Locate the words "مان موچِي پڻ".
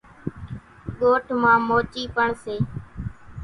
1.41-2.27